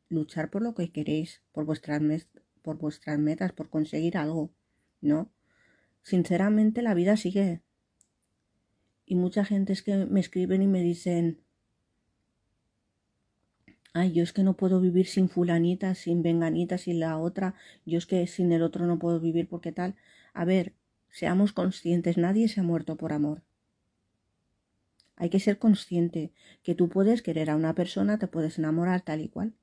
luchar 0.09 0.51
por 0.51 0.63
lo 0.63 0.75
que 0.75 0.91
queréis, 0.91 1.43
por 1.53 1.65
vuestras, 1.65 2.03
por 2.63 2.79
vuestras 2.79 3.19
metas, 3.19 3.53
por 3.53 3.69
conseguir 3.69 4.17
algo, 4.17 4.53
¿no? 5.01 5.31
Sinceramente 6.03 6.83
la 6.83 6.95
vida 6.95 7.17
sigue. 7.17 7.63
Y 9.05 9.15
mucha 9.15 9.45
gente 9.45 9.73
es 9.73 9.83
que 9.83 10.07
me 10.07 10.21
escriben 10.21 10.63
y 10.63 10.67
me 10.67 10.83
dicen, 10.83 11.41
ay, 13.93 14.13
yo 14.13 14.23
es 14.23 14.33
que 14.33 14.43
no 14.43 14.57
puedo 14.57 14.81
vivir 14.81 15.07
sin 15.07 15.29
fulanita, 15.29 15.95
sin 15.95 16.23
venganita, 16.23 16.79
sin 16.79 17.01
la 17.01 17.19
otra, 17.19 17.55
yo 17.85 17.99
es 17.99 18.07
que 18.07 18.27
sin 18.27 18.53
el 18.53 18.63
otro 18.63 18.87
no 18.87 18.99
puedo 18.99 19.21
vivir 19.21 19.49
porque 19.49 19.73
tal. 19.73 19.97
A 20.33 20.45
ver, 20.45 20.75
seamos 21.11 21.53
conscientes, 21.53 22.17
nadie 22.17 22.49
se 22.49 22.61
ha 22.61 22.63
muerto 22.63 22.97
por 22.97 23.13
amor. 23.13 23.43
Hay 25.17 25.29
que 25.29 25.41
ser 25.41 25.59
consciente 25.59 26.33
que 26.63 26.75
tú 26.75 26.89
puedes 26.89 27.23
querer 27.23 27.51
a 27.51 27.57
una 27.57 27.75
persona, 27.75 28.19
te 28.19 28.29
puedes 28.29 28.59
enamorar 28.59 29.03
tal 29.03 29.21
y 29.21 29.29
cual, 29.29 29.55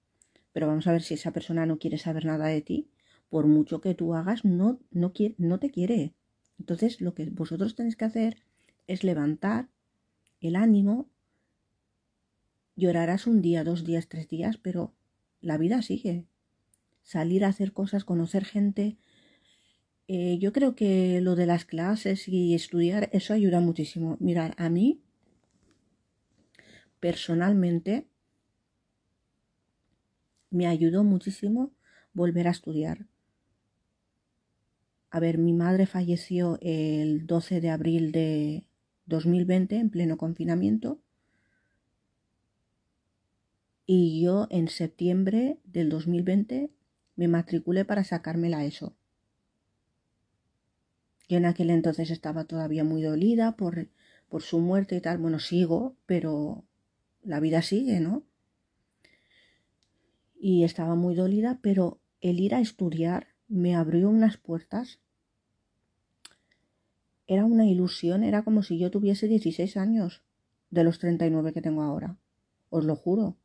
pero 0.52 0.68
vamos 0.68 0.88
a 0.88 0.92
ver 0.92 1.02
si 1.02 1.14
esa 1.14 1.32
persona 1.32 1.66
no 1.66 1.80
quiere 1.80 1.98
saber 1.98 2.26
nada 2.26 2.48
de 2.48 2.62
ti, 2.62 2.90
por 3.30 3.48
mucho 3.48 3.82
que 3.82 3.94
tú 3.94 4.16
hagas, 4.16 4.46
no, 4.46 4.80
no, 4.92 5.14
quiere, 5.14 5.36
no 5.38 5.60
te 5.60 5.70
quiere. 5.70 6.14
Entonces 6.60 7.02
lo 7.02 7.14
que 7.14 7.30
vosotros 7.30 7.76
tenéis 7.76 7.96
que 7.96 8.06
hacer 8.06 8.38
es 8.88 9.04
levantar 9.04 9.70
el 10.42 10.56
ánimo, 10.56 11.10
llorarás 12.76 13.28
un 13.28 13.42
día, 13.42 13.64
dos 13.64 13.86
días, 13.86 14.08
tres 14.08 14.28
días, 14.28 14.58
pero 14.58 14.94
la 15.42 15.58
vida 15.58 15.82
sigue. 15.82 16.26
Salir 17.04 17.46
a 17.46 17.50
hacer 17.50 17.74
cosas, 17.74 18.04
conocer 18.04 18.46
gente. 18.46 18.98
Eh, 20.08 20.38
yo 20.40 20.52
creo 20.54 20.76
que 20.76 21.22
lo 21.22 21.36
de 21.36 21.46
las 21.46 21.66
clases 21.66 22.28
y 22.28 22.56
estudiar, 22.56 23.10
eso 23.14 23.34
ayuda 23.34 23.60
muchísimo. 23.60 24.18
Mirar, 24.20 24.56
a 24.58 24.70
mí 24.70 25.02
personalmente 27.00 28.09
me 30.52 30.68
ayudó 30.68 31.04
muchísimo 31.04 31.72
volver 32.14 32.48
a 32.48 32.52
estudiar. 32.52 33.06
A 35.12 35.20
ver, 35.20 35.38
mi 35.38 35.54
madre 35.54 35.86
falleció 35.86 36.60
el 36.62 37.26
12 37.26 37.62
de 37.62 37.70
abril 37.70 38.12
de 38.12 38.66
2020 39.06 39.78
en 39.78 39.90
pleno 39.90 40.18
confinamiento 40.18 41.00
y 43.86 44.22
yo 44.22 44.48
en 44.52 44.68
septiembre 44.68 45.58
del 45.64 45.90
2020 45.90 46.70
me 47.16 47.28
matriculé 47.28 47.86
para 47.86 48.04
sacármela 48.04 48.64
ESO. 48.64 48.94
Yo 51.28 51.38
en 51.38 51.46
aquel 51.46 51.72
entonces 51.72 52.12
estaba 52.12 52.46
todavía 52.46 52.84
muy 52.84 53.02
dolida 53.02 53.56
por, 53.56 53.90
por 54.30 54.44
su 54.44 54.60
muerte 54.60 54.96
y 54.96 55.02
tal. 55.02 55.18
Bueno, 55.18 55.40
sigo, 55.40 55.96
pero 56.06 56.64
la 57.24 57.40
vida 57.40 57.64
sigue, 57.64 58.00
¿no? 58.00 58.24
Y 60.40 60.64
estaba 60.64 60.96
muy 60.96 61.14
dolida, 61.14 61.60
pero 61.62 62.00
el 62.22 62.40
ir 62.40 62.56
a 62.56 62.62
estudiar 62.62 63.28
me 63.48 63.76
abrió 63.76 64.10
unas 64.10 64.38
puertas. 64.38 65.00
Era 67.28 67.46
una 67.46 67.66
ilusión, 67.66 68.24
era 68.24 68.44
como 68.44 68.64
si 68.64 68.80
yo 68.80 68.90
tuviese 68.90 69.28
16 69.28 69.78
años 69.78 70.24
de 70.72 70.84
los 70.84 70.98
39 70.98 71.54
que 71.54 71.62
tengo 71.62 71.84
ahora. 71.84 72.18
Os 72.70 72.86
lo 72.86 72.96
juro. 72.96 73.36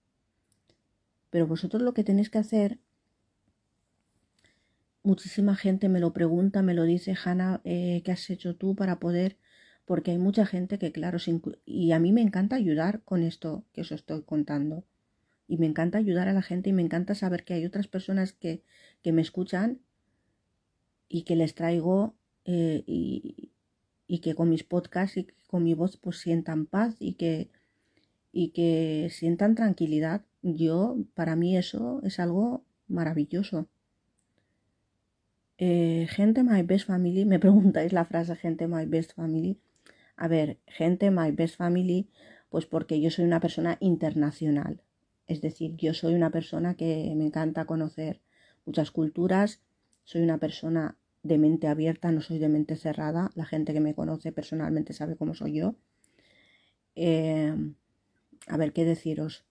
Pero 1.30 1.46
vosotros 1.46 1.82
lo 1.82 1.92
que 1.92 2.04
tenéis 2.04 2.30
que 2.30 2.38
hacer, 2.38 2.78
muchísima 5.02 5.56
gente 5.56 5.88
me 5.88 6.00
lo 6.00 6.12
pregunta, 6.12 6.62
me 6.62 6.74
lo 6.74 6.84
dice, 6.84 7.14
Hanna, 7.22 7.60
eh, 7.64 8.02
¿qué 8.04 8.12
has 8.12 8.30
hecho 8.30 8.56
tú 8.56 8.76
para 8.76 9.00
poder 9.00 9.36
porque 9.84 10.12
hay 10.12 10.18
mucha 10.18 10.46
gente 10.46 10.78
que, 10.78 10.92
claro, 10.92 11.18
y 11.64 11.92
a 11.92 11.98
mí 11.98 12.12
me 12.12 12.22
encanta 12.22 12.56
ayudar 12.56 13.02
con 13.04 13.22
esto 13.22 13.64
que 13.72 13.82
os 13.82 13.92
estoy 13.92 14.22
contando. 14.22 14.84
Y 15.46 15.58
me 15.58 15.66
encanta 15.66 15.98
ayudar 15.98 16.28
a 16.28 16.32
la 16.32 16.42
gente 16.42 16.70
y 16.70 16.72
me 16.72 16.82
encanta 16.82 17.14
saber 17.14 17.44
que 17.44 17.54
hay 17.54 17.64
otras 17.66 17.88
personas 17.88 18.32
que, 18.32 18.62
que 19.02 19.12
me 19.12 19.22
escuchan 19.22 19.80
y 21.08 21.22
que 21.22 21.36
les 21.36 21.54
traigo 21.54 22.14
eh, 22.44 22.82
y, 22.86 23.52
y, 24.06 24.18
que 24.20 24.34
con 24.34 24.50
mis 24.50 24.64
podcasts 24.64 25.16
y 25.16 25.26
con 25.46 25.64
mi 25.64 25.74
voz 25.74 25.96
pues 25.96 26.18
sientan 26.18 26.66
paz 26.66 26.96
y 26.98 27.14
que, 27.14 27.50
y 28.32 28.50
que 28.50 29.08
sientan 29.10 29.54
tranquilidad. 29.54 30.24
Yo, 30.42 30.96
para 31.14 31.36
mí 31.36 31.56
eso 31.56 32.00
es 32.04 32.18
algo 32.20 32.64
maravilloso. 32.88 33.68
Eh, 35.58 36.06
gente 36.10 36.42
My 36.42 36.62
Best 36.62 36.86
Family, 36.86 37.24
me 37.24 37.38
preguntáis 37.44 37.92
la 37.92 38.04
frase 38.04 38.36
gente 38.36 38.66
My 38.66 38.86
Best 38.86 39.14
Family. 39.14 39.58
A 40.16 40.28
ver, 40.28 40.58
gente, 40.66 41.10
my 41.10 41.32
best 41.32 41.56
family, 41.56 42.08
pues 42.48 42.66
porque 42.66 43.00
yo 43.00 43.10
soy 43.10 43.24
una 43.24 43.40
persona 43.40 43.76
internacional. 43.80 44.80
Es 45.26 45.40
decir, 45.40 45.76
yo 45.76 45.95
soy 45.95 46.14
una 46.14 46.31
persona 46.31 46.75
que 46.75 47.12
me 47.16 47.26
encanta 47.26 47.64
conocer 47.66 48.21
muchas 48.66 48.90
culturas, 48.90 49.61
soy 50.04 50.23
una 50.23 50.38
persona 50.38 50.97
de 51.23 51.38
mente 51.38 51.66
abierta, 51.69 52.12
no 52.12 52.21
soy 52.21 52.38
de 52.38 52.49
mente 52.49 52.76
cerrada. 52.76 53.31
La 53.35 53.47
gente 53.47 53.73
que 53.73 53.81
me 53.81 53.95
conoce 53.95 54.33
personalmente 54.33 54.93
sabe 54.93 55.16
cómo 55.16 55.35
soy 55.35 55.54
yo. 55.54 55.75
Em, 56.97 57.75
a 58.47 58.57
ver, 58.57 58.73
¿qué 58.73 58.85
deciros? 58.85 59.45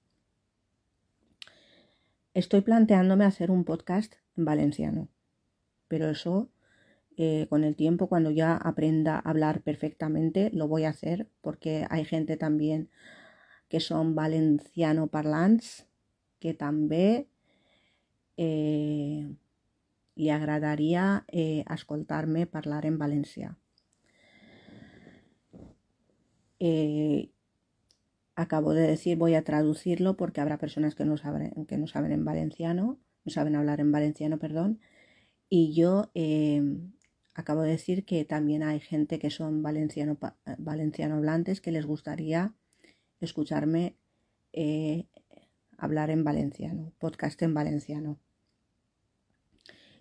Estoy 2.34 2.62
planteándome 2.62 3.26
hacer 3.26 3.50
un 3.52 3.64
podcast 3.64 4.14
en 4.38 4.46
valenciano, 4.46 5.08
pero 5.88 6.10
eso 6.10 6.50
Eh, 7.18 7.48
con 7.50 7.64
el 7.64 7.76
tiempo, 7.76 8.08
cuando 8.08 8.32
ya 8.32 8.56
aprenda 8.58 9.16
a 9.18 9.20
hablar 9.20 9.62
perfectamente, 9.62 10.50
lo 10.54 10.68
voy 10.68 10.86
a 10.86 10.90
hacer 10.90 11.28
porque 11.42 11.86
hay 11.90 12.06
gente 12.06 12.38
también 12.38 12.90
que 13.74 13.80
son 13.80 14.14
valenciano 14.14 15.08
parlants 15.08 15.88
que 16.38 16.54
también 16.54 17.26
eh, 18.38 19.36
le 20.14 20.32
agradaría 20.32 21.26
eh, 21.30 21.66
parlar 22.52 22.86
en 22.86 23.00
valencià. 23.00 23.58
Eh, 26.60 27.32
acabo 28.36 28.76
de 28.76 28.86
decir 28.86 29.18
voy 29.18 29.34
a 29.34 29.44
traducirlo 29.44 30.18
porque 30.18 30.40
habrá 30.40 30.60
personas 30.60 30.94
que 30.94 31.06
no 31.06 31.18
saben, 31.18 31.66
que 31.66 31.80
no 31.80 31.88
saben 31.88 32.12
en 32.12 32.24
valenciano, 32.24 33.00
no 33.26 33.32
saben 33.32 33.56
hablar 33.56 33.80
en 33.80 33.92
valenciano, 33.92 34.38
perdón. 34.38 34.82
Y 35.50 35.74
yo 35.74 36.12
eh, 36.14 36.62
acabo 37.34 37.64
de 37.64 37.72
decir 37.72 38.06
que 38.06 38.24
también 38.24 38.62
hay 38.62 38.80
gente 38.80 39.18
que 39.18 39.32
son 39.32 39.64
valenciano, 39.64 40.20
valenciano 40.60 41.16
hablantes 41.16 41.60
que 41.60 41.72
les 41.72 41.88
gustaría 41.88 42.54
escucharme 43.26 43.98
eh, 44.54 45.08
hablar 45.78 46.10
en 46.10 46.24
valenciano, 46.24 46.94
podcast 47.00 47.42
en 47.42 47.54
valenciano. 47.54 48.20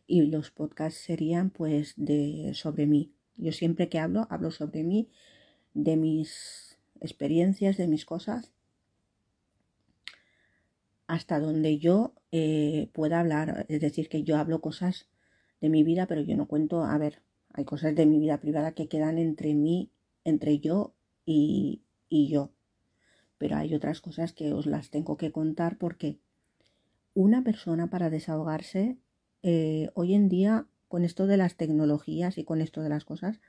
Y 0.07 0.23
los 0.23 0.51
podcasts 0.51 1.01
serían 1.01 1.51
pues 1.51 1.95
de 1.97 2.53
sobre 2.55 2.87
mí. 2.87 3.13
Yo 3.37 3.53
siempre 3.53 3.89
que 3.89 3.99
hablo, 3.99 4.27
hablo 4.31 4.51
sobre 4.51 4.85
mí, 4.85 5.11
de 5.75 5.97
mis 5.97 6.79
experiencias, 7.01 7.77
de 7.77 7.89
mis 7.89 8.05
cosas, 8.05 8.53
hasta 11.07 11.41
donde 11.41 11.79
yo 11.79 12.15
eh, 12.31 12.91
pueda 12.93 13.21
hablar. 13.21 13.67
Es 13.69 13.81
decir, 13.81 14.09
que 14.09 14.23
yo 14.23 14.37
hablo 14.37 14.61
cosas 14.61 15.09
de 15.61 15.69
mi 15.69 15.83
vida, 15.83 16.07
pero 16.07 16.21
yo 16.21 16.37
no 16.37 16.47
cuento, 16.47 16.85
a 16.85 16.99
ver, 16.99 17.23
hay 17.55 17.65
cosas 17.65 17.95
de 17.95 18.07
mi 18.07 18.19
vida 18.19 18.41
privada 18.41 18.73
que 18.73 18.89
quedan 18.89 19.19
entre 19.19 19.55
mí, 19.55 19.91
entre 20.25 20.59
yo 20.59 20.95
y, 21.25 21.83
y 22.09 22.29
yo. 22.29 22.53
Pero 23.43 23.57
hay 23.57 23.75
otras 23.75 24.01
cosas 24.01 24.33
que 24.33 24.53
os 24.53 24.67
las 24.67 24.91
tengo 24.91 25.17
que 25.17 25.33
contar 25.33 25.77
porque 25.77 26.21
una 27.13 27.43
persona 27.43 27.91
para 27.91 28.09
desahogarse 28.09 28.99
eh, 29.43 29.91
hoy 29.95 30.15
en 30.15 30.29
día 30.29 30.69
con 30.87 31.03
esto 31.03 31.27
de 31.27 31.39
las 31.39 31.57
tecnologías 31.57 32.39
y 32.39 32.45
con 32.45 32.61
esto 32.61 32.83
de 32.83 32.89
las 32.89 33.05
cosas 33.05 33.41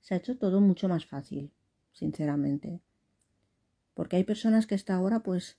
se 0.00 0.14
ha 0.14 0.16
hecho 0.16 0.38
todo 0.38 0.62
mucho 0.62 0.88
más 0.88 1.04
fácil, 1.04 1.52
sinceramente. 1.92 2.80
Porque 3.92 4.16
hay 4.16 4.24
personas 4.24 4.66
que 4.66 4.74
hasta 4.74 4.94
ahora 4.94 5.20
pues 5.20 5.58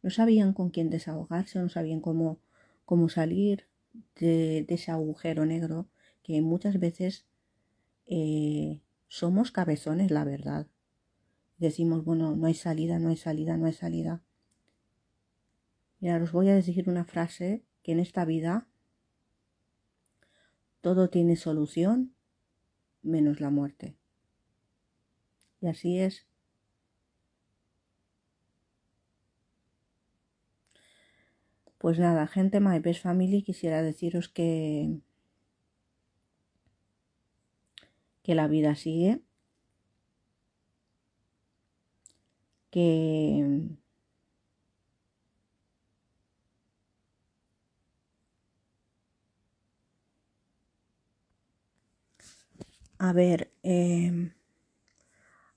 no 0.00 0.08
sabían 0.08 0.54
con 0.54 0.70
quién 0.70 0.88
desahogarse, 0.88 1.58
no 1.58 1.68
sabían 1.68 2.00
cómo, 2.00 2.38
cómo 2.86 3.10
salir 3.10 3.66
de, 4.18 4.64
ese 4.66 4.92
agujero 4.92 5.44
negro 5.44 5.90
que 6.22 6.40
muchas 6.40 6.80
veces 6.80 7.26
eh, 8.06 8.80
somos 9.08 9.50
cabezones, 9.50 10.10
la 10.10 10.24
verdad. 10.24 10.68
Decimos, 11.58 12.04
bueno, 12.04 12.36
no 12.36 12.46
hay 12.46 12.54
salida, 12.54 12.98
no 12.98 13.08
hay 13.08 13.16
salida, 13.16 13.56
no 13.56 13.66
hay 13.66 13.72
salida. 13.72 14.22
Mira, 16.00 16.22
os 16.22 16.32
voy 16.32 16.48
a 16.48 16.54
decir 16.54 16.88
una 16.88 17.04
frase 17.04 17.64
que 17.82 17.92
en 17.92 18.00
esta 18.00 18.24
vida 18.24 18.68
todo 20.80 21.10
tiene 21.10 21.36
solución 21.36 22.14
menos 23.02 23.40
la 23.40 23.50
muerte. 23.50 23.96
Y 25.60 25.66
así 25.66 25.98
es. 25.98 26.26
Pues 31.78 31.98
nada, 31.98 32.26
gente 32.26 32.60
My 32.60 32.78
Best 32.78 33.02
Family, 33.02 33.42
quisiera 33.42 33.82
deciros 33.82 34.28
que 34.28 35.00
que 38.28 38.34
la 38.34 38.46
vida 38.46 38.74
sigue, 38.74 39.22
que 42.70 43.78
A 53.08 53.10
ver, 53.18 53.40
em, 53.62 54.16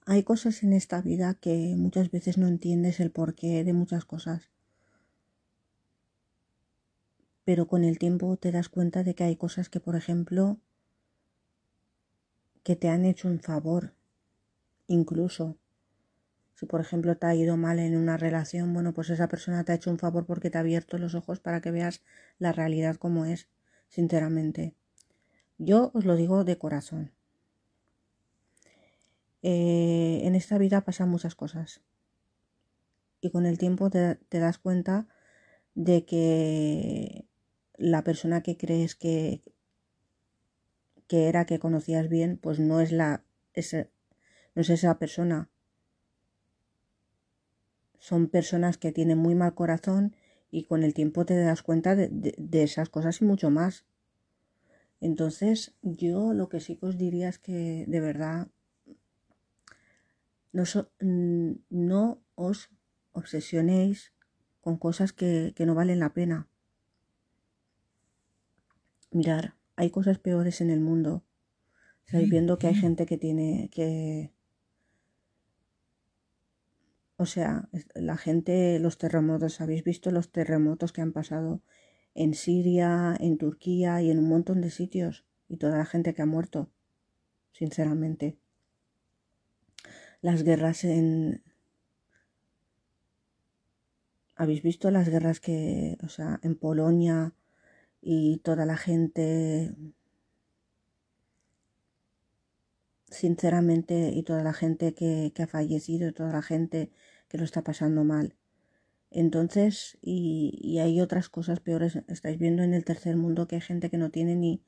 hay 0.06 0.22
cosas 0.22 0.62
en 0.62 0.74
esta 0.74 1.02
vida 1.02 1.34
que 1.34 1.74
muchas 1.76 2.12
veces 2.12 2.38
no 2.38 2.46
entiendes 2.48 3.00
el 3.00 3.10
porqué 3.10 3.64
de 3.64 3.74
muchas 3.74 4.06
cosas. 4.06 4.52
Pero 7.46 7.68
con 7.68 7.84
el 7.84 8.00
tiempo 8.00 8.36
te 8.36 8.52
das 8.52 8.68
cuenta 8.68 9.04
de 9.04 9.14
que 9.14 9.24
hay 9.24 9.36
cosas 9.36 9.70
que, 9.70 9.80
por 9.80 9.96
ejemplo, 9.96 10.58
que 12.64 12.76
te 12.76 12.90
han 12.90 13.06
hecho 13.06 13.28
un 13.28 13.40
favor. 13.40 13.94
Incluso, 14.88 15.58
si 16.56 16.66
por 16.66 16.82
ejemplo 16.82 17.18
te 17.18 17.26
ha 17.26 17.36
ido 17.36 17.58
mal 17.58 17.80
en 17.80 17.98
una 17.98 18.18
relación, 18.18 18.74
bueno, 18.74 18.94
pues 18.94 19.10
esa 19.10 19.28
persona 19.28 19.64
te 19.64 19.72
ha 19.72 19.76
hecho 19.76 19.92
un 19.92 20.00
favor 20.00 20.26
porque 20.26 20.50
te 20.50 20.58
ha 20.58 20.62
abierto 20.62 20.98
los 20.98 21.16
ojos 21.16 21.40
para 21.40 21.62
que 21.62 21.72
veas 21.72 22.02
la 22.40 22.52
realidad 22.52 22.98
como 22.98 23.26
es, 23.26 23.48
sinceramente. 23.90 24.76
Yo 25.58 25.92
os 25.94 26.06
lo 26.06 26.16
digo 26.16 26.44
de 26.44 26.58
corazón. 26.58 27.12
Eh, 29.44 30.22
en 30.24 30.36
esta 30.36 30.58
vida 30.58 30.82
pasan 30.82 31.10
muchas 31.10 31.36
cosas. 31.36 31.82
Y 33.22 33.30
con 33.30 33.46
el 33.46 33.58
tiempo 33.58 33.90
te, 33.90 34.18
das 34.30 34.58
cuenta 34.58 35.08
de 35.76 36.06
que 36.06 37.26
la 37.78 38.04
persona 38.04 38.42
que 38.42 38.58
crees 38.58 38.96
que, 38.96 39.42
que 41.08 41.28
era, 41.28 41.46
que 41.46 41.60
conocías 41.60 42.10
bien, 42.10 42.38
pues 42.38 42.60
no 42.60 42.82
es 42.82 42.92
la 42.92 43.24
no 44.56 44.62
es 44.62 44.70
esa 44.70 44.98
persona. 44.98 45.50
Son 48.02 48.28
personas 48.28 48.78
que 48.78 48.92
tienen 48.92 49.18
muy 49.18 49.36
mal 49.36 49.54
corazón 49.54 50.14
y 50.52 50.66
con 50.66 50.84
el 50.84 50.94
tiempo 50.94 51.26
te 51.26 51.38
das 51.38 51.64
cuenta 51.64 51.96
de, 51.96 52.10
de 52.10 52.64
esas 52.64 52.90
cosas 52.90 53.22
y 53.22 53.26
mucho 53.26 53.50
más. 53.50 53.86
Entonces, 55.00 55.74
yo 55.82 56.34
lo 56.34 56.50
que 56.50 56.60
sí 56.60 56.76
que 56.76 56.88
os 56.88 56.98
diría 56.98 57.30
es 57.30 57.40
que 57.40 57.86
de 57.88 58.00
verdad 58.02 58.50
Mm, 60.54 61.54
no, 61.70 62.22
os 62.36 62.70
obsesionéis 63.14 64.14
con 64.62 64.78
cosas 64.78 65.14
que, 65.14 65.54
no 65.60 65.76
valen 65.76 66.00
la 66.00 66.14
pena. 66.14 66.48
Mirar, 69.12 69.56
hay 69.76 69.90
cosas 69.90 70.20
peores 70.20 70.62
en 70.62 70.70
el 70.70 70.80
mundo. 70.80 71.24
Estáis 72.06 72.30
viendo 72.30 72.58
que 72.58 72.68
hay 72.68 72.76
gente 72.76 73.06
que 73.06 73.18
tiene 73.18 73.70
que... 73.72 74.32
O 77.22 77.28
sea, 77.28 77.70
la 77.94 78.18
gente, 78.18 78.80
los 78.80 78.98
terremotos, 78.98 79.62
habéis 79.62 79.84
visto 79.84 80.10
los 80.10 80.32
terremotos 80.32 80.92
que 80.92 81.02
han 81.02 81.12
pasado 81.12 81.62
en 82.16 82.34
Siria, 82.34 83.16
en 83.20 83.38
Turquía 83.38 84.02
y 84.02 84.10
en 84.10 84.18
un 84.18 84.28
montón 84.28 84.60
de 84.60 84.72
sitios. 84.72 85.24
Y 85.48 85.58
toda 85.58 85.78
la 85.78 85.86
gente 85.86 86.16
que 86.16 86.24
ha 86.24 86.26
muerto, 86.26 86.72
sinceramente 87.52 88.40
las 90.22 90.44
guerras 90.44 90.84
en... 90.84 91.44
¿Habéis 94.36 94.64
visto 94.64 94.90
las 94.90 95.08
guerras 95.08 95.40
que, 95.40 95.98
o 96.04 96.10
sea, 96.10 96.40
en 96.42 96.56
Polonia 96.56 97.36
y 98.02 98.40
toda 98.40 98.66
la 98.66 98.78
gente, 98.78 99.76
sinceramente, 103.12 104.10
y 104.10 104.24
toda 104.24 104.42
la 104.42 104.54
gente 104.54 104.96
que, 104.96 105.32
que 105.36 105.44
ha 105.44 105.48
fallecido, 105.48 106.14
toda 106.14 106.32
la 106.32 106.42
gente 106.42 106.92
que 107.32 107.38
lo 107.38 107.46
está 107.46 107.64
pasando 107.64 108.04
mal? 108.04 108.36
Entonces, 109.10 109.98
y, 110.02 110.60
y, 110.62 110.80
hay 110.80 111.02
otras 111.02 111.30
cosas 111.30 111.60
peores. 111.60 111.98
Estáis 112.08 112.38
viendo 112.38 112.64
en 112.64 112.74
el 112.74 112.86
tercer 112.86 113.18
mundo 113.18 113.48
que 113.48 113.56
hay 113.56 113.62
gente 113.62 113.90
que 113.90 113.98
no 113.98 114.10
tiene 114.10 114.36
ni, 114.36 114.64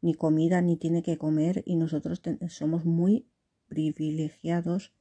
ni 0.00 0.14
comida 0.14 0.60
ni 0.62 0.76
tiene 0.76 1.02
que 1.02 1.18
comer 1.18 1.62
y 1.66 1.76
nosotros 1.76 2.22
somos 2.48 2.84
muy 2.84 3.26
privilegiados 3.68 4.92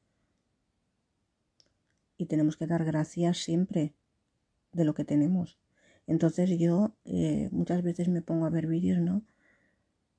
y 2.17 2.25
tenemos 2.25 2.57
que 2.57 2.67
dar 2.67 2.85
gracias 2.85 3.37
siempre 3.39 3.93
de 4.71 4.85
lo 4.85 4.93
que 4.93 5.05
tenemos. 5.05 5.59
Entonces 6.07 6.57
yo 6.57 6.95
eh, 7.05 7.49
muchas 7.51 7.83
veces 7.83 8.07
me 8.07 8.21
pongo 8.21 8.45
a 8.45 8.49
ver 8.49 8.67
vídeos, 8.67 8.99
¿no? 8.99 9.23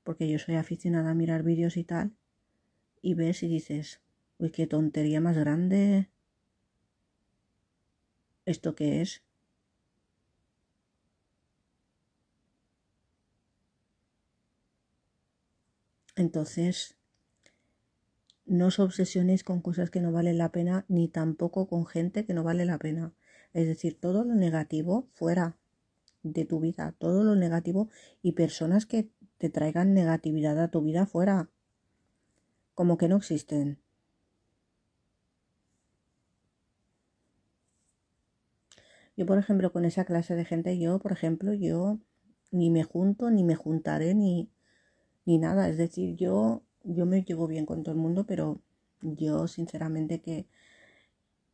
Porque 0.05 0.29
yo 0.29 0.39
soy 0.39 0.57
aficionada 0.57 1.11
a 1.11 1.15
mirar 1.15 1.43
vídeos 1.43 1.77
y 1.77 1.85
tal. 1.85 2.13
Y 3.03 3.15
ves 3.15 3.43
y 3.43 3.49
dices, 3.49 4.01
uy, 4.39 4.51
qué 4.51 4.67
tontería 4.67 5.21
más 5.21 5.37
grande. 5.37 6.11
¿Esto 8.47 8.75
qué 8.75 9.03
es? 9.03 9.23
Entonces, 16.15 16.97
no 18.47 18.67
os 18.69 18.79
obsesionéis 18.79 19.43
con 19.45 19.61
cosas 19.61 19.91
que 19.91 20.01
no 20.01 20.13
valen 20.13 20.39
la 20.39 20.53
pena, 20.53 20.85
ni 20.89 21.09
tampoco 21.09 21.67
con 21.67 21.85
gente 21.87 22.25
que 22.25 22.35
no 22.35 22.45
vale 22.45 22.65
la 22.65 22.79
pena. 22.79 23.13
Es 23.53 23.67
decir, 23.67 23.99
todo 24.01 24.25
lo 24.25 24.35
negativo 24.35 25.09
fuera 25.13 25.57
de 26.23 26.45
tu 26.45 26.61
vida, 26.61 26.95
todo 26.99 27.25
lo 27.25 27.35
negativo 27.35 27.91
y 28.23 28.33
personas 28.33 28.87
que 28.87 29.11
te 29.39 29.51
traigan 29.51 29.95
negatividad 29.95 30.59
a 30.63 30.71
tu 30.71 30.83
vida 30.83 31.07
fuera. 31.07 31.51
Como 32.75 32.97
que 32.97 33.09
no 33.09 33.17
existen. 33.17 33.81
Yo, 39.17 39.27
por 39.27 39.39
ejemplo, 39.39 39.73
con 39.73 39.85
esa 39.85 40.05
clase 40.05 40.35
de 40.35 40.45
gente, 40.45 40.79
yo, 40.79 40.99
por 40.99 41.13
ejemplo, 41.13 41.55
yo 41.55 41.99
ni 42.51 42.71
me 42.71 42.85
junto, 42.85 43.31
ni 43.31 43.45
me 43.45 43.55
juntaré, 43.57 44.15
ni, 44.15 44.51
ni 45.25 45.39
nada. 45.39 45.69
Es 45.69 45.79
decir, 45.79 46.17
yo, 46.17 46.63
yo 46.85 47.07
me 47.07 47.23
llevo 47.23 47.47
bien 47.47 47.67
con 47.67 47.83
todo 47.83 47.95
el 47.95 48.01
mundo, 48.01 48.27
pero 48.27 48.61
yo 49.03 49.49
sinceramente 49.49 50.21
que 50.21 50.47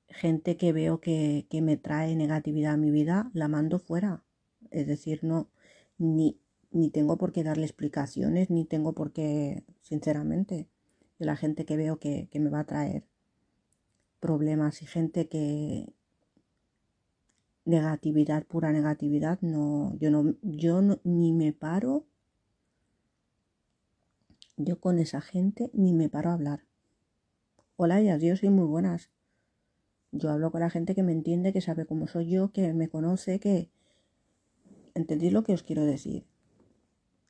gente 0.08 0.56
que 0.56 0.72
veo 0.72 1.00
que, 1.00 1.46
que 1.50 1.62
me 1.62 1.76
trae 1.76 2.16
negatividad 2.16 2.74
a 2.74 2.76
mi 2.76 2.90
vida, 2.90 3.30
la 3.34 3.48
mando 3.48 3.78
fuera. 3.78 4.24
Es 4.70 4.86
decir, 4.86 5.20
no, 5.24 5.48
ni, 5.98 6.38
ni 6.70 6.90
tengo 6.90 7.18
por 7.18 7.32
qué 7.32 7.44
darle 7.44 7.64
explicaciones, 7.64 8.50
ni 8.50 8.64
tengo 8.64 8.92
por 8.94 9.12
qué, 9.12 9.64
sinceramente, 9.82 10.68
de 11.18 11.26
la 11.26 11.36
gente 11.36 11.64
que 11.64 11.76
veo 11.76 11.98
que, 11.98 12.28
que 12.30 12.40
me 12.40 12.50
va 12.50 12.60
a 12.60 12.66
traer 12.66 13.04
problemas 14.20 14.82
y 14.82 14.86
gente 14.86 15.28
que, 15.28 15.92
negatividad, 17.64 18.44
pura 18.46 18.72
negatividad, 18.72 19.40
no, 19.40 19.96
yo 19.98 20.10
no, 20.10 20.34
yo 20.42 20.82
no, 20.82 21.00
ni 21.04 21.32
me 21.32 21.52
paro, 21.52 22.06
yo 24.56 24.80
con 24.80 24.98
esa 24.98 25.20
gente 25.20 25.70
ni 25.72 25.92
me 25.92 26.08
paro 26.08 26.30
a 26.30 26.34
hablar. 26.34 26.64
Hola 27.76 28.00
y 28.00 28.08
adiós, 28.08 28.40
soy 28.40 28.50
muy 28.50 28.66
buenas. 28.66 29.10
Yo 30.12 30.30
hablo 30.30 30.52
con 30.52 30.60
la 30.60 30.70
gente 30.70 30.94
que 30.94 31.02
me 31.02 31.12
entiende, 31.12 31.52
que 31.52 31.60
sabe 31.60 31.86
cómo 31.86 32.06
soy 32.06 32.30
yo, 32.30 32.52
que 32.52 32.74
me 32.74 32.88
conoce, 32.88 33.40
que... 33.40 33.70
¿Entendéis 34.94 35.32
lo 35.32 35.42
que 35.42 35.54
os 35.54 35.62
quiero 35.62 35.84
decir? 35.84 36.26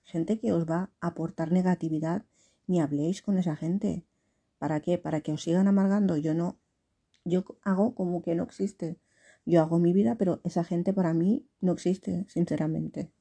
Gente 0.03 0.41
que 0.41 0.53
os 0.53 0.69
va 0.69 0.91
a 1.01 1.07
aportar 1.07 1.53
negatividad, 1.53 2.25
ni 2.67 2.81
habléis 2.81 3.23
con 3.23 3.39
esa 3.39 3.55
gente. 3.55 4.05
¿Para 4.59 4.81
qué? 4.81 4.99
Para 4.99 5.21
que 5.21 5.33
os 5.33 5.43
sigan 5.43 5.69
amargando. 5.69 6.17
Yo 6.17 6.35
no, 6.35 6.59
yo 7.25 7.45
hago 7.63 7.95
como 7.95 8.21
que 8.23 8.35
no 8.35 8.43
existe. 8.43 8.99
Yo 9.45 9.61
hago 9.63 9.79
mi 9.79 9.93
vida, 9.93 10.17
pero 10.17 10.41
esa 10.45 10.65
gente 10.65 10.93
para 10.93 11.15
mí 11.15 11.47
no 11.61 11.73
existe, 11.73 12.25
sinceramente. 12.29 13.13